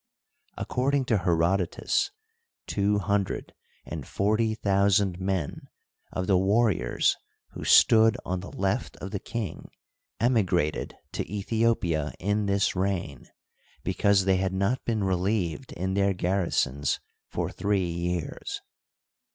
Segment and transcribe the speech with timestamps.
[0.57, 2.09] According to Herodotus,
[2.65, 3.53] two hundred
[3.85, 5.69] and forty thousand men
[6.11, 7.15] of the warriors
[7.51, 9.69] who stood on the left of the king"
[10.19, 13.27] emigrated to Aethiopia in this reign
[13.83, 16.97] because they had not been relieved in their gar risons
[17.29, 18.59] for three years.